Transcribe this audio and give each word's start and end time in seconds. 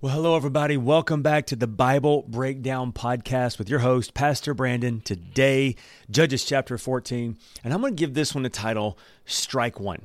Well, 0.00 0.14
hello, 0.14 0.36
everybody. 0.36 0.76
Welcome 0.76 1.22
back 1.22 1.46
to 1.46 1.56
the 1.56 1.66
Bible 1.66 2.24
Breakdown 2.28 2.92
Podcast 2.92 3.58
with 3.58 3.68
your 3.68 3.80
host, 3.80 4.14
Pastor 4.14 4.54
Brandon. 4.54 5.00
Today, 5.00 5.76
Judges 6.10 6.44
chapter 6.44 6.78
14. 6.78 7.36
And 7.62 7.74
I'm 7.74 7.80
going 7.80 7.94
to 7.94 8.00
give 8.00 8.14
this 8.14 8.34
one 8.34 8.42
the 8.42 8.48
title 8.48 8.98
Strike 9.26 9.78
One. 9.78 10.02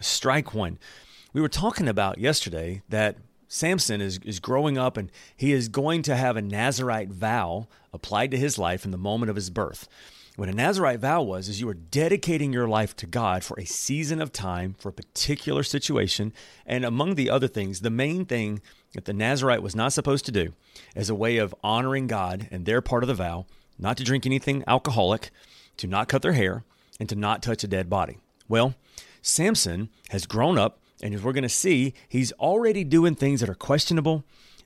Strike 0.00 0.52
One. 0.54 0.78
We 1.32 1.40
were 1.40 1.48
talking 1.48 1.88
about 1.88 2.18
yesterday 2.18 2.82
that 2.88 3.16
Samson 3.48 4.00
is, 4.00 4.18
is 4.24 4.40
growing 4.40 4.78
up 4.78 4.96
and 4.96 5.10
he 5.36 5.52
is 5.52 5.68
going 5.68 6.02
to 6.02 6.16
have 6.16 6.36
a 6.36 6.42
Nazarite 6.42 7.10
vow 7.10 7.68
applied 7.92 8.30
to 8.32 8.38
his 8.38 8.58
life 8.58 8.84
in 8.84 8.90
the 8.90 8.98
moment 8.98 9.30
of 9.30 9.36
his 9.36 9.50
birth. 9.50 9.88
What 10.36 10.50
a 10.50 10.52
Nazarite 10.52 11.00
vow 11.00 11.22
was 11.22 11.48
is 11.48 11.60
you 11.60 11.66
were 11.66 11.72
dedicating 11.72 12.52
your 12.52 12.68
life 12.68 12.94
to 12.96 13.06
God 13.06 13.42
for 13.42 13.58
a 13.58 13.64
season 13.64 14.20
of 14.20 14.32
time, 14.32 14.74
for 14.78 14.90
a 14.90 14.92
particular 14.92 15.62
situation. 15.62 16.34
And 16.66 16.84
among 16.84 17.14
the 17.14 17.30
other 17.30 17.48
things, 17.48 17.80
the 17.80 17.88
main 17.88 18.26
thing 18.26 18.60
that 18.96 19.04
the 19.04 19.12
Nazarite 19.12 19.62
was 19.62 19.76
not 19.76 19.92
supposed 19.92 20.24
to 20.26 20.32
do 20.32 20.52
as 20.94 21.08
a 21.08 21.14
way 21.14 21.36
of 21.36 21.54
honoring 21.62 22.06
God 22.06 22.48
and 22.50 22.64
their 22.64 22.80
part 22.80 23.02
of 23.02 23.08
the 23.08 23.14
vow, 23.14 23.46
not 23.78 23.96
to 23.98 24.04
drink 24.04 24.26
anything 24.26 24.64
alcoholic, 24.66 25.30
to 25.76 25.86
not 25.86 26.08
cut 26.08 26.22
their 26.22 26.32
hair, 26.32 26.64
and 26.98 27.08
to 27.08 27.14
not 27.14 27.42
touch 27.42 27.62
a 27.62 27.68
dead 27.68 27.88
body. 27.90 28.18
Well, 28.48 28.74
Samson 29.22 29.90
has 30.10 30.26
grown 30.26 30.58
up, 30.58 30.78
and 31.02 31.14
as 31.14 31.22
we're 31.22 31.32
going 31.32 31.42
to 31.42 31.48
see, 31.48 31.94
he's 32.08 32.32
already 32.32 32.84
doing 32.84 33.14
things 33.14 33.40
that 33.40 33.50
are 33.50 33.54
questionable. 33.54 34.24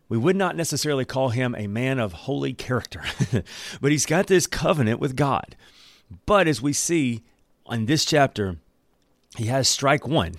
We 0.09 0.19
would 0.19 0.37
not 0.37 0.57
necessarily 0.57 1.05
call 1.05 1.31
him 1.31 1.55
a 1.57 1.67
man 1.67 1.99
of 1.99 2.13
holy 2.13 2.53
character, 2.53 3.03
but 3.81 3.91
he's 3.91 4.07
got 4.07 4.27
this 4.27 4.47
covenant 4.47 5.01
with 5.01 5.17
God. 5.17 5.57
But 6.27 6.47
as 6.47 6.61
we 6.61 6.73
see 6.73 7.23
in 7.71 7.87
this 7.87 8.05
chapter, 8.05 8.57
he 9.37 9.47
has 9.47 9.69
strike 9.69 10.07
one 10.07 10.35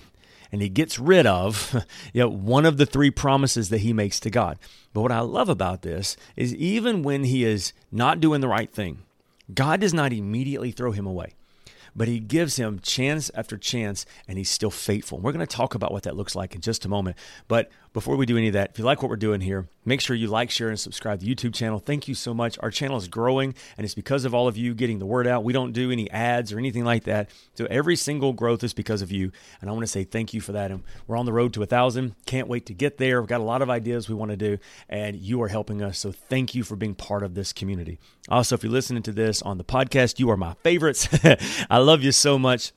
and 0.52 0.62
he 0.62 0.68
gets 0.68 0.98
rid 0.98 1.26
of 1.26 1.74
you 2.12 2.20
know, 2.20 2.28
one 2.28 2.66
of 2.66 2.76
the 2.76 2.86
three 2.86 3.10
promises 3.10 3.70
that 3.70 3.78
he 3.78 3.92
makes 3.92 4.20
to 4.20 4.30
God. 4.30 4.58
But 4.92 5.00
what 5.00 5.12
I 5.12 5.20
love 5.20 5.48
about 5.48 5.82
this 5.82 6.16
is 6.36 6.54
even 6.54 7.02
when 7.02 7.24
he 7.24 7.44
is 7.44 7.72
not 7.90 8.20
doing 8.20 8.40
the 8.40 8.48
right 8.48 8.70
thing, 8.70 8.98
God 9.52 9.80
does 9.80 9.94
not 9.94 10.12
immediately 10.12 10.70
throw 10.70 10.92
him 10.92 11.06
away 11.06 11.34
but 11.94 12.08
he 12.08 12.18
gives 12.18 12.56
him 12.56 12.80
chance 12.80 13.30
after 13.34 13.56
chance 13.56 14.06
and 14.26 14.38
he's 14.38 14.50
still 14.50 14.70
faithful. 14.70 15.18
We're 15.18 15.32
going 15.32 15.46
to 15.46 15.56
talk 15.56 15.74
about 15.74 15.92
what 15.92 16.04
that 16.04 16.16
looks 16.16 16.34
like 16.34 16.54
in 16.54 16.60
just 16.60 16.84
a 16.84 16.88
moment. 16.88 17.16
But 17.48 17.70
before 17.92 18.16
we 18.16 18.26
do 18.26 18.38
any 18.38 18.48
of 18.48 18.54
that, 18.54 18.70
if 18.70 18.78
you 18.78 18.84
like 18.84 19.02
what 19.02 19.10
we're 19.10 19.16
doing 19.16 19.40
here, 19.40 19.68
make 19.84 20.00
sure 20.00 20.16
you 20.16 20.26
like, 20.28 20.50
share, 20.50 20.68
and 20.68 20.80
subscribe 20.80 21.20
to 21.20 21.26
the 21.26 21.34
YouTube 21.34 21.54
channel. 21.54 21.78
Thank 21.78 22.08
you 22.08 22.14
so 22.14 22.32
much. 22.32 22.58
Our 22.60 22.70
channel 22.70 22.96
is 22.96 23.08
growing 23.08 23.54
and 23.76 23.84
it's 23.84 23.94
because 23.94 24.24
of 24.24 24.34
all 24.34 24.48
of 24.48 24.56
you 24.56 24.74
getting 24.74 24.98
the 24.98 25.06
word 25.06 25.26
out. 25.26 25.44
We 25.44 25.52
don't 25.52 25.72
do 25.72 25.90
any 25.90 26.10
ads 26.10 26.52
or 26.52 26.58
anything 26.58 26.84
like 26.84 27.04
that. 27.04 27.30
So 27.54 27.66
every 27.70 27.96
single 27.96 28.32
growth 28.32 28.64
is 28.64 28.72
because 28.72 29.02
of 29.02 29.12
you. 29.12 29.30
And 29.60 29.68
I 29.68 29.72
want 29.72 29.82
to 29.82 29.92
say 29.92 30.04
thank 30.04 30.32
you 30.32 30.40
for 30.40 30.52
that. 30.52 30.70
And 30.70 30.82
we're 31.06 31.18
on 31.18 31.26
the 31.26 31.32
road 31.32 31.52
to 31.54 31.62
a 31.62 31.66
thousand. 31.66 32.14
Can't 32.26 32.48
wait 32.48 32.66
to 32.66 32.74
get 32.74 32.98
there. 32.98 33.20
We've 33.20 33.28
got 33.28 33.40
a 33.40 33.44
lot 33.44 33.62
of 33.62 33.70
ideas 33.70 34.08
we 34.08 34.14
want 34.14 34.30
to 34.30 34.36
do, 34.36 34.58
and 34.88 35.16
you 35.16 35.42
are 35.42 35.48
helping 35.48 35.82
us. 35.82 35.98
So 35.98 36.12
thank 36.12 36.54
you 36.54 36.64
for 36.64 36.76
being 36.76 36.94
part 36.94 37.22
of 37.22 37.34
this 37.34 37.52
community. 37.52 37.98
Also, 38.28 38.54
if 38.54 38.62
you're 38.62 38.72
listening 38.72 39.02
to 39.04 39.12
this 39.12 39.42
on 39.42 39.58
the 39.58 39.64
podcast, 39.64 40.18
you 40.18 40.30
are 40.30 40.36
my 40.36 40.54
favorites. 40.62 41.08
I 41.70 41.78
love 41.78 42.02
you 42.02 42.12
so 42.12 42.38
much. 42.38 42.72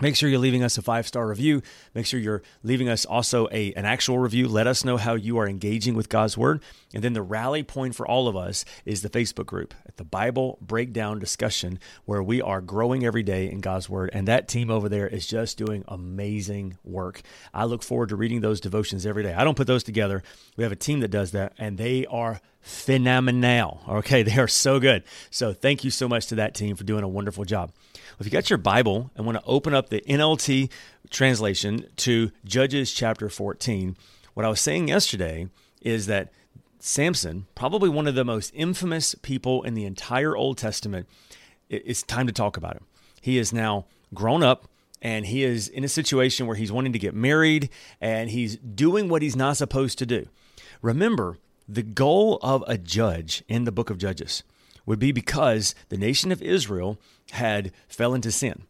Make 0.00 0.14
sure 0.14 0.28
you're 0.28 0.38
leaving 0.38 0.62
us 0.62 0.78
a 0.78 0.82
five 0.82 1.08
star 1.08 1.26
review. 1.26 1.62
Make 1.92 2.06
sure 2.06 2.20
you're 2.20 2.42
leaving 2.62 2.88
us 2.88 3.04
also 3.04 3.48
a, 3.50 3.72
an 3.74 3.84
actual 3.84 4.18
review. 4.18 4.46
Let 4.46 4.68
us 4.68 4.84
know 4.84 4.96
how 4.96 5.14
you 5.14 5.38
are 5.38 5.48
engaging 5.48 5.94
with 5.94 6.08
God's 6.08 6.38
Word. 6.38 6.62
And 6.94 7.02
then 7.02 7.14
the 7.14 7.22
rally 7.22 7.64
point 7.64 7.96
for 7.96 8.06
all 8.06 8.28
of 8.28 8.36
us 8.36 8.64
is 8.84 9.02
the 9.02 9.10
Facebook 9.10 9.46
group 9.46 9.74
at 9.86 9.96
the 9.96 10.04
Bible 10.04 10.58
Breakdown 10.60 11.18
Discussion, 11.18 11.80
where 12.04 12.22
we 12.22 12.40
are 12.40 12.60
growing 12.60 13.04
every 13.04 13.24
day 13.24 13.50
in 13.50 13.60
God's 13.60 13.88
Word. 13.88 14.10
And 14.12 14.28
that 14.28 14.46
team 14.46 14.70
over 14.70 14.88
there 14.88 15.08
is 15.08 15.26
just 15.26 15.58
doing 15.58 15.84
amazing 15.88 16.78
work. 16.84 17.20
I 17.52 17.64
look 17.64 17.82
forward 17.82 18.10
to 18.10 18.16
reading 18.16 18.40
those 18.40 18.60
devotions 18.60 19.04
every 19.04 19.24
day. 19.24 19.34
I 19.34 19.42
don't 19.42 19.56
put 19.56 19.66
those 19.66 19.82
together, 19.82 20.22
we 20.56 20.62
have 20.62 20.72
a 20.72 20.76
team 20.76 21.00
that 21.00 21.10
does 21.10 21.32
that, 21.32 21.54
and 21.58 21.76
they 21.76 22.06
are 22.06 22.40
phenomenal. 22.60 23.80
Okay, 23.88 24.22
they 24.22 24.38
are 24.38 24.48
so 24.48 24.78
good. 24.78 25.02
So 25.30 25.52
thank 25.52 25.84
you 25.84 25.90
so 25.90 26.08
much 26.08 26.26
to 26.26 26.36
that 26.36 26.54
team 26.54 26.76
for 26.76 26.84
doing 26.84 27.02
a 27.02 27.08
wonderful 27.08 27.44
job. 27.44 27.72
If 28.18 28.26
you 28.26 28.30
got 28.30 28.50
your 28.50 28.58
Bible 28.58 29.10
and 29.14 29.26
want 29.26 29.38
to 29.38 29.44
open 29.44 29.74
up 29.74 29.88
the 29.88 30.02
NLT 30.02 30.70
translation 31.10 31.86
to 31.96 32.30
Judges 32.44 32.92
chapter 32.92 33.28
14, 33.28 33.96
what 34.34 34.46
I 34.46 34.48
was 34.48 34.60
saying 34.60 34.88
yesterday 34.88 35.48
is 35.82 36.06
that 36.06 36.32
Samson, 36.80 37.46
probably 37.54 37.88
one 37.88 38.06
of 38.06 38.14
the 38.14 38.24
most 38.24 38.52
infamous 38.54 39.14
people 39.16 39.62
in 39.62 39.74
the 39.74 39.84
entire 39.84 40.36
Old 40.36 40.58
Testament, 40.58 41.08
it's 41.68 42.02
time 42.02 42.26
to 42.26 42.32
talk 42.32 42.56
about 42.56 42.74
him. 42.74 42.84
He 43.20 43.38
is 43.38 43.52
now 43.52 43.86
grown 44.14 44.42
up 44.42 44.68
and 45.02 45.26
he 45.26 45.44
is 45.44 45.68
in 45.68 45.84
a 45.84 45.88
situation 45.88 46.46
where 46.46 46.56
he's 46.56 46.72
wanting 46.72 46.92
to 46.92 46.98
get 46.98 47.14
married 47.14 47.70
and 48.00 48.30
he's 48.30 48.56
doing 48.56 49.08
what 49.08 49.22
he's 49.22 49.36
not 49.36 49.56
supposed 49.56 49.98
to 49.98 50.06
do. 50.06 50.28
Remember, 50.82 51.38
the 51.68 51.82
goal 51.82 52.38
of 52.42 52.64
a 52.66 52.78
judge 52.78 53.44
in 53.48 53.64
the 53.64 53.72
book 53.72 53.90
of 53.90 53.98
Judges 53.98 54.42
would 54.88 54.98
be 54.98 55.12
because 55.12 55.74
the 55.90 55.98
nation 55.98 56.32
of 56.32 56.40
Israel 56.40 56.98
had 57.32 57.72
fell 57.88 58.14
into 58.14 58.32
sin. 58.32 58.62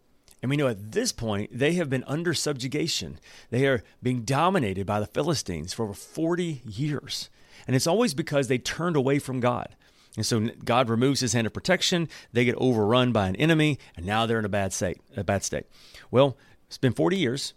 And 0.42 0.50
we 0.50 0.56
know 0.56 0.66
at 0.66 0.90
this 0.90 1.12
point 1.12 1.56
they 1.56 1.74
have 1.74 1.88
been 1.88 2.02
under 2.08 2.34
subjugation. 2.34 3.20
They 3.50 3.68
are 3.68 3.84
being 4.02 4.22
dominated 4.22 4.84
by 4.84 4.98
the 4.98 5.06
Philistines 5.06 5.72
for 5.72 5.84
over 5.84 5.94
40 5.94 6.62
years. 6.64 7.30
And 7.68 7.76
it's 7.76 7.86
always 7.86 8.14
because 8.14 8.48
they 8.48 8.58
turned 8.58 8.96
away 8.96 9.20
from 9.20 9.38
God. 9.38 9.76
And 10.16 10.26
so 10.26 10.48
God 10.64 10.88
removes 10.88 11.20
his 11.20 11.34
hand 11.34 11.46
of 11.46 11.52
protection, 11.52 12.08
they 12.32 12.44
get 12.44 12.56
overrun 12.56 13.12
by 13.12 13.28
an 13.28 13.36
enemy, 13.36 13.78
and 13.96 14.04
now 14.04 14.26
they're 14.26 14.40
in 14.40 14.44
a 14.44 14.48
bad 14.48 14.72
state, 14.72 15.00
a 15.16 15.22
bad 15.22 15.44
state. 15.44 15.66
Well, 16.10 16.36
it's 16.66 16.78
been 16.78 16.94
40 16.94 17.16
years, 17.16 17.54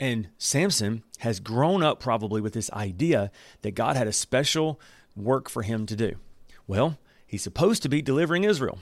and 0.00 0.28
Samson 0.38 1.02
has 1.18 1.38
grown 1.38 1.82
up 1.82 2.00
probably 2.00 2.40
with 2.40 2.54
this 2.54 2.70
idea 2.72 3.30
that 3.60 3.72
God 3.72 3.96
had 3.96 4.06
a 4.06 4.12
special 4.12 4.80
work 5.14 5.50
for 5.50 5.60
him 5.62 5.84
to 5.84 5.96
do. 5.96 6.14
Well, 6.66 6.96
he's 7.30 7.42
supposed 7.42 7.82
to 7.82 7.88
be 7.88 8.02
delivering 8.02 8.42
Israel. 8.42 8.80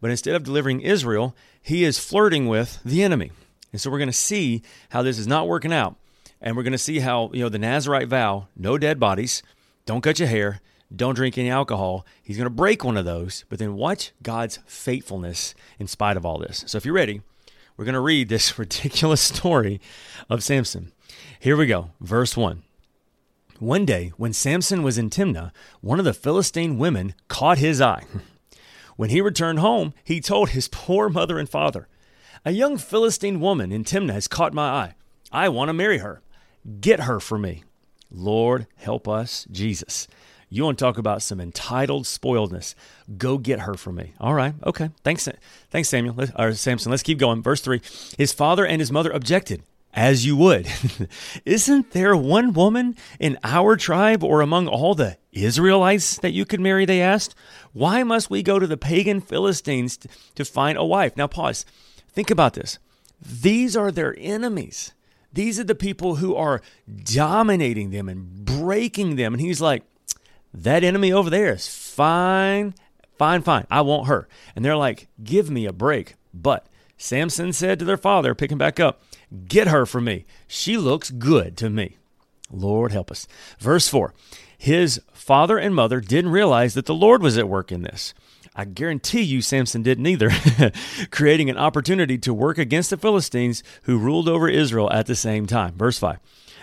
But 0.00 0.10
instead 0.10 0.36
of 0.36 0.44
delivering 0.44 0.80
Israel, 0.80 1.36
he 1.60 1.82
is 1.82 1.98
flirting 1.98 2.46
with 2.46 2.80
the 2.84 3.02
enemy. 3.02 3.32
And 3.72 3.80
so 3.80 3.90
we're 3.90 3.98
going 3.98 4.08
to 4.08 4.12
see 4.12 4.62
how 4.90 5.02
this 5.02 5.18
is 5.18 5.26
not 5.26 5.48
working 5.48 5.72
out. 5.72 5.96
And 6.40 6.56
we're 6.56 6.62
going 6.62 6.72
to 6.72 6.78
see 6.78 7.00
how, 7.00 7.30
you 7.32 7.40
know, 7.40 7.48
the 7.48 7.58
Nazarite 7.58 8.08
vow, 8.08 8.46
no 8.56 8.78
dead 8.78 9.00
bodies, 9.00 9.42
don't 9.84 10.00
cut 10.00 10.18
your 10.18 10.28
hair, 10.28 10.60
don't 10.94 11.14
drink 11.14 11.36
any 11.36 11.50
alcohol. 11.50 12.06
He's 12.22 12.36
going 12.36 12.46
to 12.46 12.50
break 12.50 12.84
one 12.84 12.96
of 12.96 13.04
those, 13.04 13.44
but 13.48 13.58
then 13.58 13.74
watch 13.74 14.12
God's 14.22 14.58
faithfulness 14.66 15.54
in 15.78 15.88
spite 15.88 16.16
of 16.16 16.24
all 16.24 16.38
this. 16.38 16.64
So 16.66 16.78
if 16.78 16.84
you're 16.84 16.94
ready, 16.94 17.22
we're 17.76 17.84
going 17.84 17.94
to 17.94 18.00
read 18.00 18.28
this 18.28 18.58
ridiculous 18.58 19.20
story 19.20 19.80
of 20.30 20.44
Samson. 20.44 20.92
Here 21.40 21.56
we 21.56 21.66
go, 21.66 21.90
verse 22.00 22.36
1. 22.36 22.62
One 23.62 23.84
day, 23.84 24.10
when 24.16 24.32
Samson 24.32 24.82
was 24.82 24.98
in 24.98 25.08
Timnah, 25.08 25.52
one 25.80 26.00
of 26.00 26.04
the 26.04 26.12
Philistine 26.12 26.78
women 26.78 27.14
caught 27.28 27.58
his 27.58 27.80
eye. 27.80 28.02
When 28.96 29.10
he 29.10 29.20
returned 29.20 29.60
home, 29.60 29.94
he 30.02 30.20
told 30.20 30.48
his 30.50 30.66
poor 30.66 31.08
mother 31.08 31.38
and 31.38 31.48
father, 31.48 31.86
A 32.44 32.50
young 32.50 32.76
Philistine 32.76 33.38
woman 33.38 33.70
in 33.70 33.84
Timnah 33.84 34.14
has 34.14 34.26
caught 34.26 34.52
my 34.52 34.68
eye. 34.68 34.94
I 35.30 35.48
want 35.48 35.68
to 35.68 35.74
marry 35.74 35.98
her. 35.98 36.22
Get 36.80 37.02
her 37.02 37.20
for 37.20 37.38
me. 37.38 37.62
Lord, 38.10 38.66
help 38.78 39.06
us, 39.06 39.46
Jesus. 39.48 40.08
You 40.48 40.64
want 40.64 40.76
to 40.78 40.84
talk 40.84 40.98
about 40.98 41.22
some 41.22 41.40
entitled 41.40 42.04
spoiledness? 42.04 42.74
Go 43.16 43.38
get 43.38 43.60
her 43.60 43.74
for 43.74 43.92
me. 43.92 44.12
All 44.18 44.34
right, 44.34 44.54
okay. 44.66 44.90
Thanks, 45.04 45.28
thanks, 45.70 45.88
Samuel 45.88 46.16
or 46.36 46.52
Samson. 46.54 46.90
Let's 46.90 47.04
keep 47.04 47.18
going. 47.18 47.44
Verse 47.44 47.60
three: 47.60 47.80
His 48.18 48.32
father 48.32 48.66
and 48.66 48.80
his 48.80 48.90
mother 48.90 49.12
objected 49.12 49.62
as 49.92 50.24
you 50.24 50.36
would. 50.36 50.66
Isn't 51.44 51.90
there 51.90 52.16
one 52.16 52.52
woman 52.52 52.96
in 53.18 53.38
our 53.44 53.76
tribe 53.76 54.24
or 54.24 54.40
among 54.40 54.68
all 54.68 54.94
the 54.94 55.16
Israelites 55.32 56.18
that 56.18 56.32
you 56.32 56.44
could 56.44 56.60
marry? 56.60 56.84
They 56.84 57.00
asked. 57.00 57.34
Why 57.72 58.02
must 58.02 58.30
we 58.30 58.42
go 58.42 58.58
to 58.58 58.66
the 58.66 58.76
pagan 58.76 59.20
Philistines 59.20 59.98
to 60.34 60.44
find 60.44 60.76
a 60.78 60.84
wife? 60.84 61.16
Now, 61.16 61.26
pause. 61.26 61.64
Think 62.08 62.30
about 62.30 62.54
this. 62.54 62.78
These 63.20 63.76
are 63.76 63.90
their 63.90 64.14
enemies. 64.18 64.92
These 65.32 65.58
are 65.58 65.64
the 65.64 65.74
people 65.74 66.16
who 66.16 66.34
are 66.34 66.60
dominating 67.04 67.90
them 67.90 68.08
and 68.08 68.44
breaking 68.44 69.16
them. 69.16 69.32
And 69.32 69.40
he's 69.40 69.60
like, 69.60 69.84
that 70.52 70.84
enemy 70.84 71.12
over 71.12 71.30
there 71.30 71.54
is 71.54 71.66
fine, 71.66 72.74
fine, 73.16 73.40
fine. 73.40 73.66
I 73.70 73.80
want 73.80 74.08
her. 74.08 74.28
And 74.54 74.64
they're 74.64 74.76
like, 74.76 75.08
give 75.22 75.50
me 75.50 75.64
a 75.64 75.72
break. 75.72 76.16
But 76.34 76.66
Samson 77.02 77.52
said 77.52 77.80
to 77.80 77.84
their 77.84 77.96
father, 77.96 78.32
picking 78.32 78.58
back 78.58 78.78
up, 78.78 79.02
Get 79.48 79.66
her 79.66 79.86
for 79.86 80.00
me. 80.00 80.24
She 80.46 80.76
looks 80.76 81.10
good 81.10 81.56
to 81.56 81.68
me. 81.68 81.96
Lord 82.48 82.92
help 82.92 83.10
us. 83.10 83.26
Verse 83.58 83.88
4 83.88 84.14
His 84.56 85.00
father 85.12 85.58
and 85.58 85.74
mother 85.74 86.00
didn't 86.00 86.30
realize 86.30 86.74
that 86.74 86.86
the 86.86 86.94
Lord 86.94 87.20
was 87.20 87.36
at 87.36 87.48
work 87.48 87.72
in 87.72 87.82
this. 87.82 88.14
I 88.54 88.66
guarantee 88.66 89.22
you 89.22 89.42
Samson 89.42 89.82
didn't 89.82 90.06
either, 90.06 90.30
creating 91.10 91.50
an 91.50 91.58
opportunity 91.58 92.18
to 92.18 92.32
work 92.32 92.58
against 92.58 92.90
the 92.90 92.96
Philistines 92.96 93.64
who 93.82 93.98
ruled 93.98 94.28
over 94.28 94.48
Israel 94.48 94.92
at 94.92 95.06
the 95.06 95.16
same 95.16 95.46
time. 95.46 95.74
Verse 95.74 95.98
5. 95.98 96.20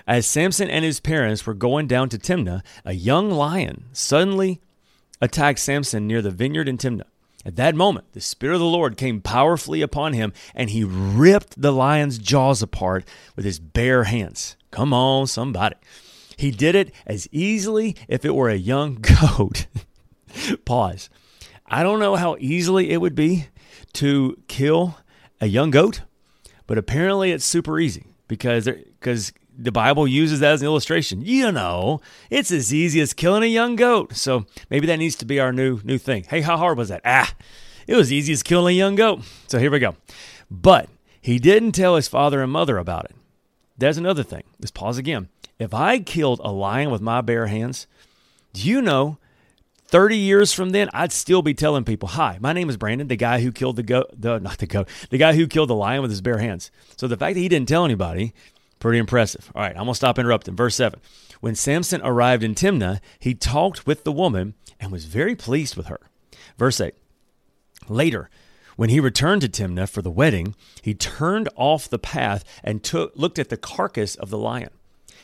As 0.08 0.26
Samson 0.26 0.70
and 0.70 0.86
his 0.86 1.02
parents 1.02 1.46
were 1.46 1.54
going 1.54 1.88
down 1.88 2.08
to 2.10 2.18
Timnah, 2.18 2.64
a 2.86 2.94
young 2.94 3.30
lion 3.30 3.86
suddenly 3.92 4.62
attacked 5.20 5.60
Samson 5.60 6.08
near 6.08 6.22
the 6.22 6.32
vineyard 6.32 6.70
in 6.70 6.78
Timnah. 6.78 7.08
At 7.46 7.56
that 7.56 7.76
moment, 7.76 8.12
the 8.12 8.22
Spirit 8.22 8.56
of 8.56 8.60
the 8.60 8.66
Lord 8.66 8.98
came 8.98 9.22
powerfully 9.22 9.82
upon 9.82 10.14
him, 10.14 10.34
and 10.54 10.70
he 10.70 10.84
ripped 10.84 11.62
the 11.62 11.72
lion's 11.72 12.18
jaws 12.18 12.62
apart 12.62 13.06
with 13.36 13.46
his 13.46 13.60
bare 13.60 14.04
hands. 14.04 14.58
Come 14.72 14.94
on, 14.94 15.28
somebody. 15.28 15.76
He 16.36 16.52
did 16.52 16.76
it 16.76 16.94
as 17.06 17.28
easily 17.32 17.96
if 18.08 18.26
it 18.26 18.36
were 18.36 18.50
a 18.50 18.56
young 18.56 18.96
goat. 19.22 19.68
Pause. 20.66 21.10
I 21.66 21.84
don't 21.84 22.00
know 22.00 22.16
how 22.16 22.36
easily 22.40 22.90
it 22.92 23.02
would 23.02 23.16
be 23.16 23.48
to 23.94 24.38
kill 24.48 24.98
a 25.40 25.48
young 25.48 25.72
goat, 25.72 26.02
but 26.68 26.78
apparently 26.78 27.32
it's 27.32 27.46
super 27.46 27.80
easy 27.80 28.08
because 28.28 28.66
because 28.66 29.32
the 29.62 29.72
Bible 29.72 30.08
uses 30.08 30.40
that 30.40 30.54
as 30.54 30.62
an 30.62 30.66
illustration. 30.66 31.22
You 31.22 31.52
know, 31.52 32.02
it's 32.30 32.52
as 32.52 32.74
easy 32.74 33.02
as 33.02 33.14
killing 33.14 33.44
a 33.44 33.48
young 33.48 33.76
goat. 33.76 34.16
So 34.16 34.46
maybe 34.70 34.88
that 34.88 34.98
needs 34.98 35.16
to 35.18 35.26
be 35.26 35.40
our 35.40 35.52
new 35.52 35.80
new 35.84 35.98
thing. 35.98 36.24
Hey, 36.24 36.42
how 36.42 36.58
hard 36.58 36.78
was 36.78 36.90
that? 36.90 37.02
Ah, 37.04 37.34
it 37.86 37.96
was 37.96 38.12
easy 38.12 38.34
as 38.34 38.44
killing 38.44 38.76
a 38.76 38.78
young 38.78 38.96
goat. 38.96 39.22
So 39.48 39.60
here 39.60 39.72
we 39.72 39.80
go. 39.80 39.96
But 40.50 40.90
he 41.22 41.38
didn't 41.40 41.74
tell 41.74 41.96
his 41.96 42.08
father 42.08 42.42
and 42.42 42.52
mother 42.52 42.78
about 42.78 43.06
it. 43.06 43.16
There's 43.78 43.98
another 43.98 44.24
thing. 44.24 44.44
Let's 44.60 44.72
pause 44.72 44.98
again. 44.98 45.30
If 45.58 45.74
I 45.74 46.00
killed 46.00 46.40
a 46.44 46.52
lion 46.52 46.90
with 46.90 47.02
my 47.02 47.22
bare 47.22 47.48
hands, 47.48 47.86
do 48.54 48.68
you 48.68 48.82
know 48.82 49.18
30 49.88 50.18
years 50.18 50.54
from 50.54 50.70
then, 50.70 50.90
I'd 50.94 51.12
still 51.12 51.42
be 51.42 51.54
telling 51.54 51.84
people, 51.84 52.10
"Hi, 52.10 52.38
my 52.40 52.54
name 52.54 52.70
is 52.70 52.78
Brandon, 52.78 53.08
the 53.08 53.16
guy 53.16 53.42
who 53.42 53.52
killed 53.52 53.76
the 53.76 53.84
goat, 53.84 54.10
the 54.16 54.40
not 54.40 54.60
the 54.60 54.68
goat, 54.68 54.88
the 55.10 55.18
guy 55.18 55.34
who 55.34 55.48
killed 55.48 55.70
the 55.70 55.76
lion 55.76 56.02
with 56.02 56.12
his 56.12 56.22
bare 56.22 56.38
hands." 56.38 56.72
So 56.96 57.08
the 57.08 57.18
fact 57.18 57.34
that 57.34 57.42
he 57.42 57.50
didn't 57.50 57.68
tell 57.68 57.86
anybody 57.86 58.34
Pretty 58.80 58.98
impressive. 58.98 59.52
All 59.54 59.62
right, 59.62 59.76
I'm 59.76 59.84
going 59.84 59.90
to 59.90 59.96
stop 59.96 60.18
interrupting. 60.18 60.56
Verse 60.56 60.76
7. 60.76 61.00
When 61.42 61.56
Samson 61.56 62.02
arrived 62.04 62.44
in 62.44 62.56
Timnah, 62.56 63.00
he 63.20 63.34
talked 63.34 63.86
with 63.86 64.04
the 64.04 64.12
woman 64.12 64.56
and 64.80 64.92
was 64.92 65.06
very 65.06 65.36
pleased 65.36 65.76
with 65.76 65.88
her. 65.88 66.00
Verse 66.58 66.80
8. 66.80 66.94
Later, 67.88 68.30
when 68.76 68.90
he 68.90 69.00
returned 69.00 69.42
to 69.42 69.50
Timnah 69.50 69.90
for 69.90 70.02
the 70.02 70.12
wedding, 70.12 70.56
he 70.82 70.94
turned 70.94 71.50
off 71.56 71.90
the 71.90 72.00
path 72.00 72.44
and 72.64 72.84
took, 72.84 73.12
looked 73.16 73.40
at 73.40 73.50
the 73.50 73.58
carcass 73.58 74.16
of 74.16 74.30
the 74.30 74.38
lion. 74.38 74.70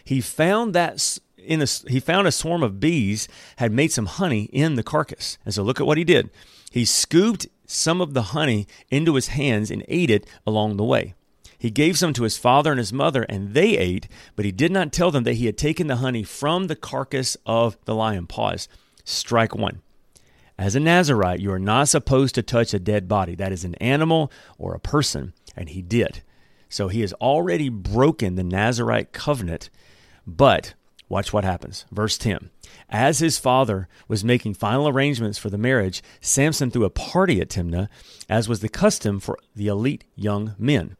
He 0.03 0.19
found 0.19 0.75
that 0.75 1.19
in 1.37 1.61
a, 1.61 1.65
he 1.87 1.99
found 1.99 2.27
a 2.27 2.31
swarm 2.31 2.63
of 2.63 2.79
bees 2.79 3.27
had 3.57 3.71
made 3.71 3.91
some 3.91 4.07
honey 4.07 4.43
in 4.45 4.75
the 4.75 4.83
carcass. 4.83 5.37
And 5.45 5.53
so 5.53 5.63
look 5.63 5.79
at 5.79 5.87
what 5.87 5.97
he 5.97 6.03
did. 6.03 6.29
He 6.71 6.83
scooped 6.83 7.47
some 7.65 8.01
of 8.01 8.13
the 8.13 8.23
honey 8.23 8.67
into 8.89 9.15
his 9.15 9.29
hands 9.29 9.71
and 9.71 9.85
ate 9.87 10.09
it 10.09 10.27
along 10.45 10.77
the 10.77 10.83
way. 10.83 11.13
He 11.57 11.71
gave 11.71 11.97
some 11.97 12.13
to 12.13 12.23
his 12.23 12.37
father 12.37 12.71
and 12.71 12.79
his 12.79 12.93
mother, 12.93 13.23
and 13.23 13.53
they 13.53 13.77
ate, 13.77 14.07
but 14.35 14.45
he 14.45 14.51
did 14.51 14.71
not 14.71 14.91
tell 14.91 15.11
them 15.11 15.23
that 15.23 15.35
he 15.35 15.45
had 15.45 15.57
taken 15.57 15.87
the 15.87 15.97
honey 15.97 16.23
from 16.23 16.67
the 16.67 16.75
carcass 16.75 17.37
of 17.45 17.77
the 17.85 17.95
lion. 17.95 18.27
Pause. 18.27 18.67
Strike 19.03 19.55
one. 19.55 19.81
As 20.57 20.75
a 20.75 20.79
Nazarite, 20.79 21.41
you 21.41 21.51
are 21.51 21.59
not 21.59 21.89
supposed 21.89 22.35
to 22.35 22.41
touch 22.41 22.73
a 22.73 22.79
dead 22.79 23.07
body. 23.07 23.35
That 23.35 23.51
is 23.51 23.65
an 23.65 23.75
animal 23.75 24.31
or 24.57 24.73
a 24.73 24.79
person, 24.79 25.33
and 25.55 25.69
he 25.69 25.81
did. 25.81 26.21
So 26.69 26.87
he 26.87 27.01
has 27.01 27.13
already 27.13 27.69
broken 27.69 28.35
the 28.35 28.43
Nazarite 28.43 29.11
covenant, 29.11 29.69
but 30.25 30.73
watch 31.09 31.33
what 31.33 31.43
happens. 31.43 31.85
Verse 31.91 32.17
10. 32.17 32.49
As 32.89 33.19
his 33.19 33.37
father 33.37 33.87
was 34.07 34.23
making 34.23 34.53
final 34.53 34.87
arrangements 34.87 35.37
for 35.37 35.49
the 35.49 35.57
marriage, 35.57 36.01
Samson 36.21 36.71
threw 36.71 36.85
a 36.85 36.89
party 36.89 37.41
at 37.41 37.49
Timnah, 37.49 37.89
as 38.29 38.47
was 38.47 38.61
the 38.61 38.69
custom 38.69 39.19
for 39.19 39.37
the 39.55 39.67
elite 39.67 40.05
young 40.15 40.55
men. 40.57 40.95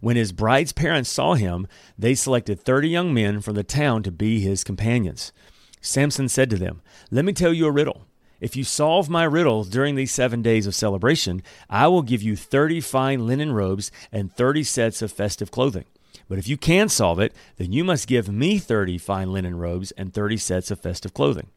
When 0.00 0.16
his 0.16 0.32
bride's 0.32 0.72
parents 0.72 1.10
saw 1.10 1.34
him, 1.34 1.66
they 1.98 2.14
selected 2.14 2.60
30 2.60 2.88
young 2.88 3.14
men 3.14 3.40
from 3.40 3.54
the 3.54 3.62
town 3.62 4.02
to 4.04 4.10
be 4.10 4.40
his 4.40 4.64
companions. 4.64 5.32
Samson 5.80 6.28
said 6.28 6.50
to 6.50 6.56
them, 6.56 6.82
Let 7.10 7.24
me 7.24 7.32
tell 7.32 7.52
you 7.52 7.66
a 7.66 7.70
riddle. 7.70 8.06
If 8.40 8.56
you 8.56 8.64
solve 8.64 9.10
my 9.10 9.24
riddle 9.24 9.64
during 9.64 9.94
these 9.94 10.12
seven 10.12 10.40
days 10.40 10.66
of 10.66 10.74
celebration, 10.74 11.42
I 11.68 11.88
will 11.88 12.02
give 12.02 12.22
you 12.22 12.36
30 12.36 12.80
fine 12.80 13.26
linen 13.26 13.52
robes 13.52 13.92
and 14.10 14.34
30 14.34 14.62
sets 14.62 15.02
of 15.02 15.12
festive 15.12 15.50
clothing. 15.50 15.84
But 16.28 16.38
if 16.38 16.48
you 16.48 16.56
can 16.56 16.88
solve 16.88 17.20
it, 17.20 17.34
then 17.56 17.72
you 17.72 17.84
must 17.84 18.08
give 18.08 18.28
me 18.28 18.58
30 18.58 18.96
fine 18.98 19.32
linen 19.32 19.58
robes 19.58 19.90
and 19.92 20.14
30 20.14 20.38
sets 20.38 20.70
of 20.70 20.80
festive 20.80 21.12
clothing. 21.12 21.48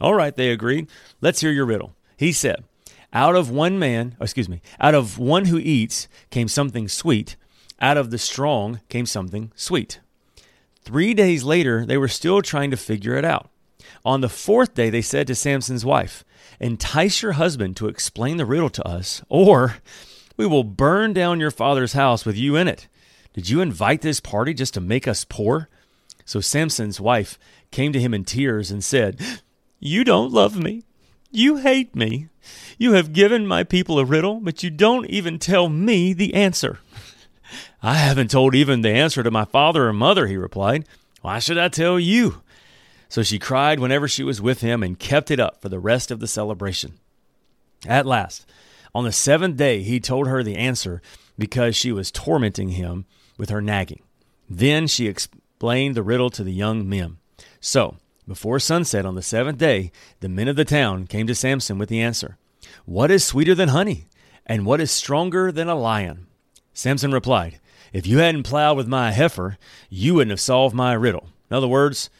All 0.00 0.14
right, 0.14 0.34
they 0.34 0.50
agreed. 0.50 0.88
Let's 1.20 1.40
hear 1.40 1.52
your 1.52 1.66
riddle. 1.66 1.94
He 2.16 2.32
said, 2.32 2.64
Out 3.12 3.36
of 3.36 3.50
one 3.50 3.78
man, 3.78 4.16
oh, 4.20 4.24
excuse 4.24 4.48
me, 4.48 4.62
out 4.80 4.94
of 4.94 5.18
one 5.18 5.44
who 5.44 5.58
eats 5.58 6.08
came 6.30 6.48
something 6.48 6.88
sweet, 6.88 7.36
out 7.82 7.98
of 7.98 8.10
the 8.10 8.18
strong 8.18 8.80
came 8.88 9.04
something 9.04 9.52
sweet. 9.54 10.00
Three 10.84 11.12
days 11.12 11.44
later, 11.44 11.84
they 11.84 11.98
were 11.98 12.08
still 12.08 12.40
trying 12.40 12.70
to 12.70 12.76
figure 12.76 13.14
it 13.14 13.24
out. 13.24 13.50
On 14.04 14.20
the 14.20 14.28
fourth 14.28 14.74
day, 14.74 14.88
they 14.88 15.02
said 15.02 15.26
to 15.26 15.34
Samson's 15.34 15.84
wife, 15.84 16.24
Entice 16.60 17.22
your 17.22 17.32
husband 17.32 17.76
to 17.76 17.88
explain 17.88 18.36
the 18.36 18.46
riddle 18.46 18.70
to 18.70 18.86
us, 18.86 19.22
or 19.28 19.76
we 20.36 20.46
will 20.46 20.64
burn 20.64 21.12
down 21.12 21.40
your 21.40 21.50
father's 21.50 21.92
house 21.92 22.24
with 22.24 22.36
you 22.36 22.56
in 22.56 22.68
it. 22.68 22.88
Did 23.32 23.48
you 23.48 23.60
invite 23.60 24.02
this 24.02 24.20
party 24.20 24.54
just 24.54 24.74
to 24.74 24.80
make 24.80 25.08
us 25.08 25.24
poor? 25.24 25.68
So 26.24 26.40
Samson's 26.40 27.00
wife 27.00 27.38
came 27.70 27.92
to 27.92 28.00
him 28.00 28.14
in 28.14 28.24
tears 28.24 28.70
and 28.70 28.82
said, 28.84 29.20
You 29.80 30.04
don't 30.04 30.32
love 30.32 30.56
me. 30.56 30.84
You 31.30 31.56
hate 31.56 31.96
me. 31.96 32.28
You 32.78 32.92
have 32.92 33.12
given 33.12 33.46
my 33.46 33.64
people 33.64 33.98
a 33.98 34.04
riddle, 34.04 34.40
but 34.40 34.62
you 34.62 34.70
don't 34.70 35.06
even 35.06 35.38
tell 35.38 35.68
me 35.68 36.12
the 36.12 36.34
answer. 36.34 36.80
I 37.82 37.94
haven't 37.94 38.30
told 38.30 38.54
even 38.54 38.82
the 38.82 38.90
answer 38.90 39.22
to 39.22 39.30
my 39.30 39.44
father 39.44 39.88
or 39.88 39.92
mother, 39.92 40.26
he 40.26 40.36
replied. 40.36 40.86
Why 41.20 41.38
should 41.38 41.58
I 41.58 41.68
tell 41.68 41.98
you? 41.98 42.42
So 43.08 43.22
she 43.22 43.38
cried 43.38 43.78
whenever 43.78 44.08
she 44.08 44.22
was 44.22 44.40
with 44.40 44.60
him 44.60 44.82
and 44.82 44.98
kept 44.98 45.30
it 45.30 45.38
up 45.38 45.60
for 45.60 45.68
the 45.68 45.78
rest 45.78 46.10
of 46.10 46.20
the 46.20 46.26
celebration. 46.26 46.94
At 47.86 48.06
last, 48.06 48.46
on 48.94 49.04
the 49.04 49.12
seventh 49.12 49.56
day, 49.56 49.82
he 49.82 50.00
told 50.00 50.28
her 50.28 50.42
the 50.42 50.56
answer 50.56 51.02
because 51.38 51.76
she 51.76 51.92
was 51.92 52.10
tormenting 52.10 52.70
him 52.70 53.06
with 53.36 53.50
her 53.50 53.60
nagging. 53.60 54.02
Then 54.48 54.86
she 54.86 55.08
explained 55.08 55.94
the 55.94 56.02
riddle 56.02 56.30
to 56.30 56.44
the 56.44 56.52
young 56.52 56.88
men. 56.88 57.18
So, 57.60 57.96
before 58.26 58.58
sunset 58.58 59.04
on 59.04 59.14
the 59.14 59.22
seventh 59.22 59.58
day, 59.58 59.90
the 60.20 60.28
men 60.28 60.48
of 60.48 60.56
the 60.56 60.64
town 60.64 61.06
came 61.06 61.26
to 61.26 61.34
Samson 61.34 61.78
with 61.78 61.88
the 61.88 62.00
answer 62.00 62.38
What 62.84 63.10
is 63.10 63.24
sweeter 63.24 63.54
than 63.54 63.68
honey? 63.68 64.06
And 64.46 64.66
what 64.66 64.80
is 64.80 64.90
stronger 64.90 65.52
than 65.52 65.68
a 65.68 65.74
lion? 65.74 66.26
Samson 66.74 67.12
replied, 67.12 67.60
If 67.92 68.06
you 68.06 68.18
hadn't 68.18 68.44
plowed 68.44 68.76
with 68.76 68.88
my 68.88 69.12
heifer, 69.12 69.58
you 69.90 70.14
wouldn't 70.14 70.30
have 70.30 70.40
solved 70.40 70.74
my 70.74 70.92
riddle. 70.94 71.28
In 71.50 71.56
other 71.56 71.68
words, 71.68 72.10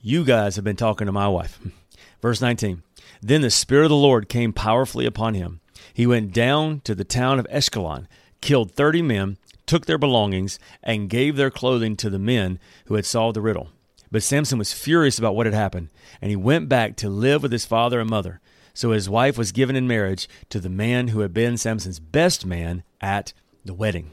you 0.00 0.24
guys 0.24 0.56
have 0.56 0.64
been 0.64 0.76
talking 0.76 1.06
to 1.06 1.12
my 1.12 1.28
wife. 1.28 1.58
Verse 2.22 2.40
19 2.40 2.82
Then 3.20 3.42
the 3.42 3.50
Spirit 3.50 3.84
of 3.84 3.90
the 3.90 3.96
Lord 3.96 4.28
came 4.28 4.52
powerfully 4.52 5.06
upon 5.06 5.34
him. 5.34 5.60
He 5.92 6.06
went 6.06 6.32
down 6.32 6.80
to 6.80 6.94
the 6.94 7.04
town 7.04 7.38
of 7.38 7.46
Ashkelon, 7.50 8.06
killed 8.40 8.72
30 8.72 9.02
men, 9.02 9.36
took 9.66 9.86
their 9.86 9.98
belongings, 9.98 10.58
and 10.82 11.10
gave 11.10 11.36
their 11.36 11.50
clothing 11.50 11.96
to 11.96 12.10
the 12.10 12.18
men 12.18 12.58
who 12.86 12.94
had 12.94 13.06
solved 13.06 13.36
the 13.36 13.40
riddle. 13.40 13.68
But 14.10 14.22
Samson 14.22 14.58
was 14.58 14.72
furious 14.72 15.18
about 15.18 15.36
what 15.36 15.46
had 15.46 15.54
happened, 15.54 15.90
and 16.20 16.30
he 16.30 16.36
went 16.36 16.68
back 16.68 16.96
to 16.96 17.08
live 17.08 17.42
with 17.42 17.52
his 17.52 17.66
father 17.66 18.00
and 18.00 18.10
mother. 18.10 18.40
So 18.74 18.92
his 18.92 19.08
wife 19.08 19.36
was 19.36 19.52
given 19.52 19.76
in 19.76 19.86
marriage 19.86 20.28
to 20.48 20.58
the 20.58 20.70
man 20.70 21.08
who 21.08 21.20
had 21.20 21.32
been 21.32 21.56
Samson's 21.56 22.00
best 22.00 22.46
man 22.46 22.82
at 23.00 23.32
the 23.64 23.74
wedding. 23.74 24.10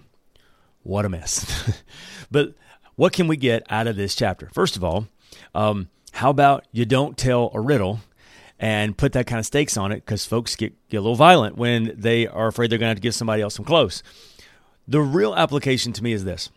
What 0.83 1.05
a 1.05 1.09
mess. 1.09 1.73
but 2.31 2.53
what 2.95 3.13
can 3.13 3.27
we 3.27 3.37
get 3.37 3.63
out 3.69 3.87
of 3.87 3.95
this 3.95 4.15
chapter? 4.15 4.49
First 4.53 4.75
of 4.75 4.83
all, 4.83 5.07
um, 5.53 5.89
how 6.13 6.29
about 6.29 6.65
you 6.71 6.85
don't 6.85 7.17
tell 7.17 7.51
a 7.53 7.59
riddle 7.59 7.99
and 8.59 8.97
put 8.97 9.13
that 9.13 9.27
kind 9.27 9.39
of 9.39 9.45
stakes 9.45 9.77
on 9.77 9.91
it 9.91 9.97
because 9.97 10.25
folks 10.25 10.55
get, 10.55 10.73
get 10.89 10.97
a 10.97 11.01
little 11.01 11.15
violent 11.15 11.57
when 11.57 11.93
they 11.95 12.25
are 12.25 12.47
afraid 12.47 12.69
they're 12.71 12.79
going 12.79 12.87
to 12.87 12.91
have 12.91 12.97
to 12.97 13.01
give 13.01 13.13
somebody 13.13 13.41
else 13.41 13.55
some 13.55 13.65
close. 13.65 14.01
The 14.87 15.01
real 15.01 15.35
application 15.35 15.93
to 15.93 16.03
me 16.03 16.13
is 16.13 16.23
this. 16.23 16.49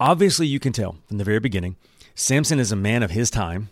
Obviously, 0.00 0.46
you 0.46 0.58
can 0.58 0.72
tell 0.72 0.96
from 1.06 1.18
the 1.18 1.24
very 1.24 1.40
beginning, 1.40 1.76
Samson 2.14 2.58
is 2.58 2.72
a 2.72 2.76
man 2.76 3.02
of 3.02 3.10
his 3.10 3.30
time 3.30 3.70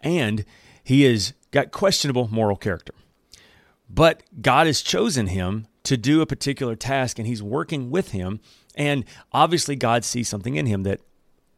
and 0.00 0.44
he 0.82 1.02
has 1.02 1.34
got 1.50 1.70
questionable 1.70 2.28
moral 2.32 2.56
character. 2.56 2.94
But 3.88 4.22
God 4.40 4.66
has 4.66 4.80
chosen 4.82 5.28
him 5.28 5.68
to 5.86 5.96
do 5.96 6.20
a 6.20 6.26
particular 6.26 6.74
task 6.74 7.18
and 7.18 7.28
he's 7.28 7.42
working 7.42 7.90
with 7.90 8.10
him 8.10 8.40
and 8.74 9.04
obviously 9.32 9.76
god 9.76 10.04
sees 10.04 10.28
something 10.28 10.56
in 10.56 10.66
him 10.66 10.82
that 10.82 11.00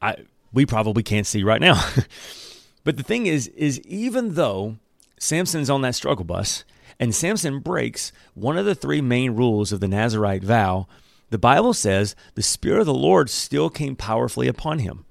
I, 0.01 0.17
we 0.53 0.65
probably 0.65 1.03
can't 1.03 1.27
see 1.27 1.43
right 1.43 1.61
now. 1.61 1.83
But 2.85 2.97
the 2.97 3.03
thing 3.03 3.27
is 3.27 3.49
is 3.49 3.81
even 3.81 4.35
though 4.35 4.77
samson's 5.19 5.69
on 5.69 5.83
that 5.83 5.95
struggle 5.95 6.25
bus 6.25 6.65
and 6.99 7.15
samson 7.15 7.59
breaks 7.59 8.13
one 8.33 8.57
of 8.57 8.65
the 8.65 8.75
three 8.75 9.03
main 9.03 9.33
rules 9.33 9.73
of 9.73 9.81
the 9.81 9.89
nazarite 9.89 10.43
vow 10.43 10.87
the 11.29 11.37
bible 11.37 11.75
says 11.75 12.17
the 12.35 12.43
spirit 12.43 12.81
of 12.81 12.87
the 12.87 12.95
lord 12.95 13.29
still 13.29 13.69
came 13.69 13.95
powerfully 13.95 14.49
upon 14.49 14.79
him. 14.79 15.05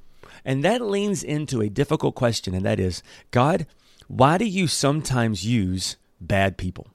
And 0.44 0.64
that 0.64 0.82
leans 0.82 1.24
into 1.24 1.62
a 1.62 1.70
difficult 1.70 2.16
question 2.16 2.56
and 2.56 2.66
that 2.66 2.80
is 2.80 3.04
god 3.30 3.68
why 4.08 4.40
do 4.40 4.46
you 4.46 4.66
sometimes 4.68 5.46
use 5.46 5.98
bad 6.20 6.58
people? 6.58 6.88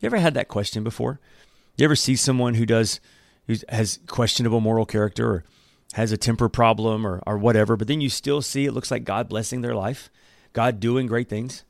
You 0.00 0.06
ever 0.06 0.18
had 0.18 0.34
that 0.34 0.48
question 0.48 0.82
before? 0.82 1.20
You 1.78 1.84
ever 1.84 1.96
see 1.96 2.16
someone 2.16 2.54
who 2.54 2.66
does 2.66 3.00
who 3.46 3.54
has 3.68 4.00
questionable 4.06 4.60
moral 4.60 4.84
character 4.84 5.30
or 5.30 5.44
has 5.94 6.12
a 6.12 6.18
temper 6.18 6.50
problem 6.50 7.06
or, 7.06 7.22
or 7.26 7.38
whatever, 7.38 7.76
but 7.76 7.88
then 7.88 8.02
you 8.02 8.10
still 8.10 8.42
see 8.42 8.66
it 8.66 8.72
looks 8.72 8.90
like 8.90 9.04
God 9.04 9.28
blessing 9.28 9.62
their 9.62 9.74
life, 9.74 10.10
God 10.52 10.80
doing 10.80 11.06
great 11.06 11.30
things 11.30 11.64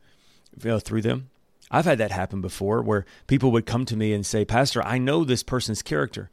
you 0.60 0.70
know, 0.70 0.80
through 0.80 1.02
them. 1.02 1.30
I've 1.70 1.84
had 1.84 1.98
that 1.98 2.10
happen 2.10 2.40
before 2.40 2.82
where 2.82 3.04
people 3.26 3.52
would 3.52 3.66
come 3.66 3.84
to 3.84 3.96
me 3.96 4.12
and 4.12 4.26
say, 4.26 4.44
Pastor, 4.44 4.82
I 4.82 4.98
know 4.98 5.22
this 5.22 5.42
person's 5.42 5.82
character, 5.82 6.30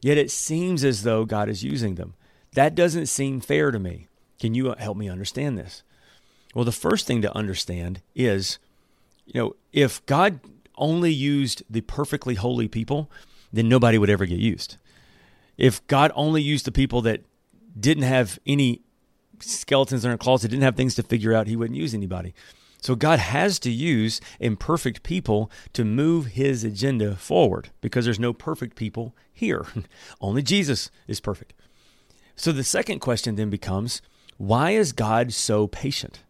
yet 0.00 0.18
it 0.18 0.30
seems 0.30 0.84
as 0.84 1.02
though 1.02 1.24
God 1.24 1.48
is 1.48 1.64
using 1.64 1.94
them. 1.94 2.14
That 2.52 2.74
doesn't 2.74 3.06
seem 3.06 3.40
fair 3.40 3.70
to 3.70 3.78
me. 3.78 4.06
Can 4.38 4.54
you 4.54 4.70
uh, 4.70 4.76
help 4.78 4.96
me 4.96 5.08
understand 5.08 5.58
this? 5.58 5.82
Well, 6.54 6.64
the 6.64 6.72
first 6.72 7.06
thing 7.06 7.22
to 7.22 7.36
understand 7.36 8.00
is, 8.14 8.58
you 9.26 9.40
know, 9.40 9.56
if 9.72 10.04
God 10.06 10.38
only 10.76 11.12
used 11.12 11.62
the 11.68 11.80
perfectly 11.82 12.34
holy 12.34 12.68
people, 12.68 13.10
then 13.52 13.68
nobody 13.68 13.98
would 13.98 14.10
ever 14.10 14.26
get 14.26 14.38
used. 14.38 14.76
If 15.56 15.86
God 15.86 16.10
only 16.14 16.42
used 16.42 16.64
the 16.64 16.72
people 16.72 17.02
that 17.02 17.22
didn't 17.78 18.04
have 18.04 18.38
any 18.46 18.82
skeletons 19.40 20.04
in 20.04 20.10
their 20.10 20.18
closet, 20.18 20.48
didn't 20.50 20.62
have 20.62 20.76
things 20.76 20.94
to 20.96 21.02
figure 21.02 21.32
out, 21.32 21.46
he 21.46 21.56
wouldn't 21.56 21.78
use 21.78 21.94
anybody. 21.94 22.34
So 22.80 22.94
God 22.94 23.18
has 23.18 23.58
to 23.60 23.70
use 23.70 24.20
imperfect 24.40 25.02
people 25.02 25.50
to 25.72 25.84
move 25.84 26.26
his 26.26 26.64
agenda 26.64 27.16
forward 27.16 27.70
because 27.80 28.04
there's 28.04 28.20
no 28.20 28.34
perfect 28.34 28.76
people 28.76 29.14
here. 29.32 29.64
Only 30.20 30.42
Jesus 30.42 30.90
is 31.06 31.18
perfect. 31.18 31.54
So 32.36 32.52
the 32.52 32.64
second 32.64 32.98
question 32.98 33.36
then 33.36 33.48
becomes 33.48 34.02
why 34.36 34.72
is 34.72 34.92
God 34.92 35.32
so 35.32 35.66
patient? 35.66 36.20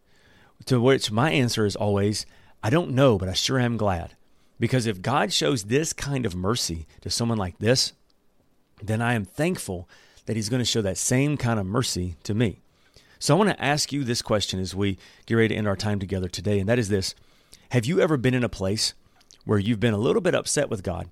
To 0.67 0.79
which 0.79 1.11
my 1.11 1.31
answer 1.31 1.65
is 1.65 1.75
always, 1.75 2.25
I 2.63 2.69
don't 2.69 2.91
know, 2.91 3.17
but 3.17 3.27
I 3.27 3.33
sure 3.33 3.59
am 3.59 3.77
glad. 3.77 4.14
Because 4.59 4.85
if 4.85 5.01
God 5.01 5.33
shows 5.33 5.65
this 5.65 5.93
kind 5.93 6.25
of 6.25 6.35
mercy 6.35 6.87
to 7.01 7.09
someone 7.09 7.37
like 7.37 7.57
this, 7.59 7.93
then 8.81 9.01
I 9.01 9.13
am 9.13 9.25
thankful 9.25 9.89
that 10.25 10.35
He's 10.35 10.49
going 10.49 10.61
to 10.61 10.65
show 10.65 10.81
that 10.81 10.97
same 10.97 11.37
kind 11.37 11.59
of 11.59 11.65
mercy 11.65 12.15
to 12.23 12.33
me. 12.33 12.61
So 13.19 13.35
I 13.35 13.37
want 13.37 13.49
to 13.49 13.63
ask 13.63 13.91
you 13.91 14.03
this 14.03 14.21
question 14.21 14.59
as 14.59 14.75
we 14.75 14.97
get 15.25 15.35
ready 15.35 15.49
to 15.49 15.55
end 15.55 15.67
our 15.67 15.75
time 15.75 15.99
together 15.99 16.27
today, 16.27 16.59
and 16.59 16.69
that 16.69 16.79
is 16.79 16.89
this 16.89 17.15
Have 17.69 17.85
you 17.85 17.99
ever 17.99 18.17
been 18.17 18.33
in 18.33 18.43
a 18.43 18.49
place 18.49 18.93
where 19.45 19.59
you've 19.59 19.79
been 19.79 19.93
a 19.93 19.99
little 19.99 20.21
bit 20.21 20.35
upset 20.35 20.69
with 20.69 20.83
God 20.83 21.09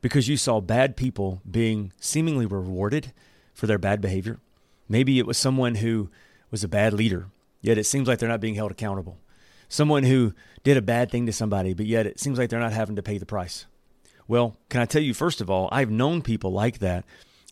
because 0.00 0.28
you 0.28 0.36
saw 0.36 0.60
bad 0.60 0.96
people 0.96 1.40
being 1.48 1.92
seemingly 2.00 2.46
rewarded 2.46 3.12
for 3.52 3.66
their 3.66 3.78
bad 3.78 4.00
behavior? 4.00 4.38
Maybe 4.88 5.18
it 5.18 5.26
was 5.26 5.36
someone 5.36 5.76
who 5.76 6.10
was 6.50 6.62
a 6.62 6.68
bad 6.68 6.92
leader, 6.92 7.26
yet 7.60 7.78
it 7.78 7.84
seems 7.84 8.06
like 8.06 8.18
they're 8.18 8.28
not 8.28 8.40
being 8.40 8.54
held 8.54 8.70
accountable 8.70 9.18
someone 9.68 10.04
who 10.04 10.32
did 10.64 10.76
a 10.76 10.82
bad 10.82 11.10
thing 11.10 11.26
to 11.26 11.32
somebody, 11.32 11.74
but 11.74 11.86
yet 11.86 12.06
it 12.06 12.20
seems 12.20 12.38
like 12.38 12.50
they're 12.50 12.60
not 12.60 12.72
having 12.72 12.96
to 12.96 13.02
pay 13.02 13.18
the 13.18 13.26
price. 13.26 13.66
Well, 14.28 14.56
can 14.68 14.80
I 14.80 14.86
tell 14.86 15.02
you, 15.02 15.14
first 15.14 15.40
of 15.40 15.48
all, 15.48 15.68
I've 15.70 15.90
known 15.90 16.22
people 16.22 16.52
like 16.52 16.78
that, 16.80 17.04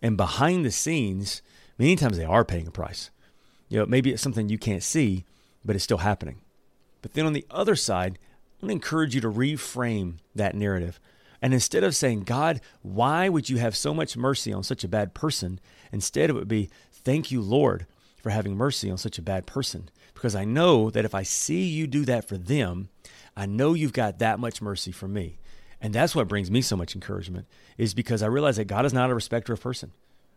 and 0.03 0.17
behind 0.17 0.65
the 0.65 0.71
scenes, 0.71 1.43
many 1.79 1.97
times 1.97 2.17
they 2.17 2.25
are 2.25 2.45
paying 2.45 2.67
a 2.67 2.73
price. 2.73 3.11
You 3.69 3.79
know, 3.79 3.87
maybe 3.87 4.13
it's 4.13 4.23
something 4.23 4.49
you 4.49 4.59
can't 4.59 4.83
see, 4.83 5.25
but 5.65 5.77
it's 5.77 5.85
still 5.85 5.99
happening. 5.99 6.41
But 7.03 7.15
then 7.15 7.27
on 7.27 7.33
the 7.33 7.47
other 7.51 7.77
side, 7.77 8.19
I 8.19 8.67
want 8.67 8.71
to 8.71 8.73
encourage 8.73 9.15
you 9.15 9.21
to 9.21 9.31
reframe 9.31 10.19
that 10.35 10.55
narrative. 10.55 10.99
And 11.41 11.53
instead 11.53 11.85
of 11.85 11.95
saying, 11.95 12.23
God, 12.23 12.61
why 12.83 13.29
would 13.29 13.51
you 13.51 13.59
have 13.59 13.77
so 13.77 13.93
much 13.93 14.17
mercy 14.17 14.53
on 14.53 14.63
such 14.63 14.85
a 14.85 14.89
bad 14.89 15.15
person? 15.15 15.61
Instead, 15.93 16.31
it 16.31 16.33
would 16.33 16.49
be, 16.49 16.71
Thank 16.91 17.31
you, 17.31 17.43
Lord, 17.43 17.87
for 18.25 18.31
having 18.31 18.57
mercy 18.57 18.91
on 18.91 18.97
such 18.97 19.19
a 19.19 19.23
bad 19.23 19.45
person 19.45 19.91
because 20.15 20.35
I 20.35 20.47
know 20.47 20.89
that 20.89 21.05
if 21.05 21.15
I 21.15 21.25
see 21.25 21.65
you 21.65 21.87
do 21.87 22.07
that 22.07 22.27
for 22.27 22.39
them, 22.39 22.89
I 23.37 23.45
know 23.45 23.75
you've 23.75 23.93
got 23.93 24.19
that 24.19 24.41
much 24.41 24.63
mercy 24.63 24.93
for 24.93 25.07
me. 25.07 25.37
And 25.79 25.95
that's 25.95 26.15
what 26.15 26.27
brings 26.27 26.51
me 26.51 26.63
so 26.63 26.75
much 26.75 26.95
encouragement 26.95 27.47
is 27.77 27.93
because 27.93 28.23
I 28.23 28.29
realize 28.29 28.57
that 28.57 28.65
God 28.65 28.87
is 28.87 28.95
not 28.95 29.11
a 29.11 29.15
respecter 29.15 29.53
of 29.53 29.61
person. 29.61 29.93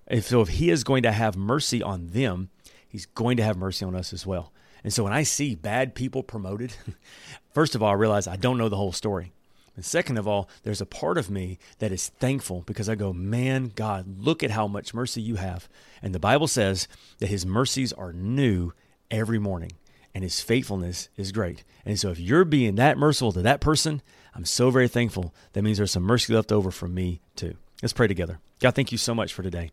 If, 0.05 0.25
so 0.25 0.41
if 0.41 0.49
he 0.49 0.69
is 0.69 0.83
going 0.83 1.03
to 1.03 1.13
have 1.13 1.37
mercy 1.37 1.81
on 1.81 2.07
them, 2.07 2.49
he's 2.85 3.05
going 3.05 3.37
to 3.37 3.43
have 3.43 3.55
mercy 3.55 3.85
on 3.85 3.95
us 3.95 4.11
as 4.11 4.25
well. 4.25 4.51
And 4.83 4.91
so 4.91 5.05
when 5.05 5.13
I 5.13 5.23
see 5.23 5.55
bad 5.55 5.95
people 5.95 6.23
promoted, 6.23 6.73
first 7.53 7.73
of 7.73 7.81
all, 7.81 7.91
I 7.91 7.93
realize 7.93 8.27
I 8.27 8.35
don't 8.35 8.57
know 8.57 8.67
the 8.67 8.75
whole 8.75 8.91
story. 8.91 9.31
And 9.77 9.85
second 9.85 10.17
of 10.17 10.27
all, 10.27 10.49
there's 10.63 10.81
a 10.81 10.87
part 10.87 11.19
of 11.19 11.29
me 11.29 11.59
that 11.77 11.91
is 11.91 12.09
thankful 12.09 12.63
because 12.65 12.89
I 12.89 12.95
go, 12.95 13.13
man, 13.13 13.71
God, 13.75 14.17
look 14.19 14.43
at 14.43 14.51
how 14.51 14.67
much 14.67 14.93
mercy 14.93 15.21
you 15.21 15.35
have. 15.35 15.69
And 16.01 16.13
the 16.15 16.19
Bible 16.19 16.47
says 16.47 16.87
that 17.19 17.29
his 17.29 17.45
mercies 17.45 17.93
are 17.93 18.11
new 18.11 18.73
every 19.11 19.37
morning, 19.37 19.73
and 20.15 20.23
his 20.23 20.41
faithfulness 20.41 21.09
is 21.15 21.31
great. 21.31 21.63
And 21.85 21.97
so, 21.99 22.09
if 22.09 22.19
you're 22.19 22.43
being 22.43 22.75
that 22.75 22.97
merciful 22.97 23.31
to 23.33 23.41
that 23.43 23.61
person, 23.61 24.01
I'm 24.33 24.45
so 24.45 24.71
very 24.71 24.87
thankful. 24.87 25.33
That 25.53 25.61
means 25.61 25.77
there's 25.77 25.91
some 25.91 26.03
mercy 26.03 26.33
left 26.33 26.51
over 26.51 26.71
for 26.71 26.87
me 26.87 27.21
too. 27.35 27.55
Let's 27.83 27.93
pray 27.93 28.07
together. 28.07 28.39
God, 28.59 28.73
thank 28.73 28.91
you 28.91 28.97
so 28.97 29.13
much 29.13 29.31
for 29.31 29.43
today. 29.43 29.69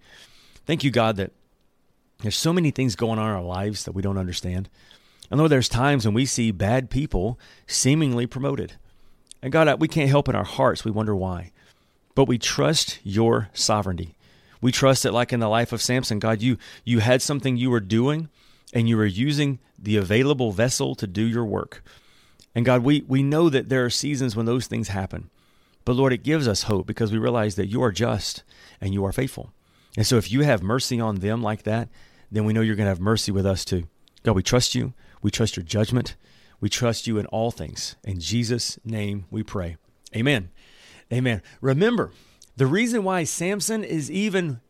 Thank 0.67 0.85
you, 0.85 0.91
God, 0.91 1.17
that 1.17 1.33
there's 2.21 2.37
so 2.37 2.53
many 2.53 2.71
things 2.71 2.95
going 2.95 3.19
on 3.19 3.31
in 3.31 3.35
our 3.35 3.43
lives 3.43 3.85
that 3.85 3.93
we 3.93 4.03
don't 4.03 4.19
understand. 4.19 4.69
And 5.31 5.39
Lord, 5.39 5.51
there's 5.51 5.69
times 5.69 6.05
when 6.05 6.15
we 6.15 6.27
see 6.27 6.51
bad 6.51 6.91
people 6.91 7.39
seemingly 7.67 8.27
promoted. 8.27 8.75
And 9.45 9.53
God, 9.53 9.79
we 9.79 9.89
can't 9.89 10.09
help 10.09 10.31
in 10.31 10.35
our 10.35 10.43
hearts. 10.43 10.87
We 10.87 10.91
wonder 10.91 11.15
why. 11.15 11.53
But 12.15 12.29
we 12.29 12.39
trust 12.39 12.99
your 13.05 13.51
sovereignty. 13.53 14.15
We 14.63 14.73
trust 14.73 15.03
that, 15.03 15.13
like 15.13 15.35
in 15.35 15.41
the 15.41 15.49
life 15.49 15.71
of 15.71 15.83
Samson, 15.83 16.19
God, 16.19 16.41
you, 16.41 16.57
you 16.83 17.01
had 17.01 17.21
something 17.21 17.59
you 17.59 17.69
were 17.69 17.79
doing 17.79 18.31
and 18.73 18.89
you 18.89 18.97
were 18.97 19.05
using 19.05 19.59
the 19.79 19.99
available 19.99 20.53
vessel 20.53 20.95
to 20.95 21.07
do 21.07 21.23
your 21.23 21.45
work. 21.45 21.85
And 22.55 22.65
God, 22.65 22.83
we, 22.83 23.05
we 23.07 23.23
know 23.23 23.51
that 23.51 23.69
there 23.69 23.85
are 23.85 23.91
seasons 23.91 24.35
when 24.35 24.47
those 24.47 24.67
things 24.67 24.89
happen. 24.89 25.29
But 25.85 25.97
Lord, 25.97 26.15
it 26.15 26.23
gives 26.23 26.49
us 26.49 26.63
hope 26.63 26.87
because 26.87 27.13
we 27.13 27.19
realize 27.19 27.57
that 27.57 27.67
you 27.67 27.83
are 27.83 27.93
just 27.93 28.45
and 28.81 28.95
you 28.95 29.05
are 29.05 29.13
faithful. 29.13 29.53
And 29.95 30.07
so 30.07 30.17
if 30.17 30.33
you 30.33 30.41
have 30.41 30.63
mercy 30.63 30.99
on 31.01 31.17
them 31.17 31.43
like 31.43 31.65
that, 31.65 31.91
then 32.33 32.47
we 32.47 32.55
know 32.55 32.63
you're 32.63 32.77
going 32.77 32.87
to 32.87 32.91
have 32.91 32.99
mercy 32.99 33.31
with 33.31 33.45
us 33.45 33.63
too. 33.63 33.89
God, 34.23 34.37
we 34.37 34.43
trust 34.43 34.75
you. 34.75 34.95
We 35.21 35.31
trust 35.31 35.55
your 35.55 35.65
judgment. 35.65 36.17
We 36.65 36.71
trust 36.71 37.07
you 37.07 37.19
in 37.19 37.27
all 37.27 37.51
things. 37.51 37.95
In 38.05 38.21
Jesus' 38.21 38.79
name 38.87 39.27
we 39.31 39.43
pray. 39.43 39.77
Amen. 40.17 40.49
Amen. 41.13 41.43
Remember, 41.61 42.11
the 42.57 42.67
reason 42.67 43.05
why 43.05 43.25
Samson 43.25 43.85
is 43.85 44.11
even 44.11 44.63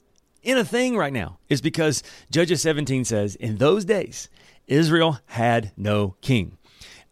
in 0.42 0.58
a 0.58 0.64
thing 0.64 0.96
right 0.96 1.12
now 1.12 1.38
is 1.48 1.60
because 1.60 2.02
Judges 2.32 2.62
17 2.62 3.04
says, 3.04 3.36
In 3.36 3.58
those 3.58 3.84
days, 3.84 4.28
Israel 4.66 5.20
had 5.26 5.70
no 5.76 6.16
king. 6.20 6.58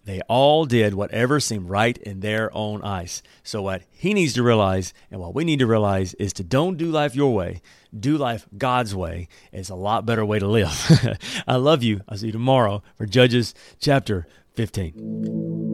They 0.05 0.21
all 0.23 0.65
did 0.65 0.95
whatever 0.95 1.39
seemed 1.39 1.71
right 1.71 1.97
in 1.97 2.19
their 2.19 2.53
own 2.53 2.83
eyes. 2.83 3.23
So, 3.45 3.63
what 3.63 3.83
he 3.93 4.13
needs 4.13 4.33
to 4.33 4.43
realize 4.43 4.93
and 5.13 5.21
what 5.21 5.33
we 5.33 5.45
need 5.45 5.61
to 5.61 5.67
realize 5.69 6.15
is 6.15 6.33
to 6.33 6.43
don't 6.43 6.77
do 6.77 6.91
life 6.91 7.15
your 7.15 7.33
way, 7.33 7.63
do 7.97 8.19
life 8.19 8.49
God's 8.59 8.97
way. 8.97 9.29
It's 9.53 9.71
a 9.71 9.77
lot 9.77 10.05
better 10.05 10.25
way 10.25 10.41
to 10.41 10.49
live. 10.49 11.17
I 11.47 11.55
love 11.55 11.85
you. 11.85 12.01
I'll 12.09 12.19
see 12.19 12.27
you 12.27 12.33
tomorrow 12.33 12.83
for 12.99 13.07
Judges 13.07 13.55
chapter 13.79 14.27
15. 14.55 15.72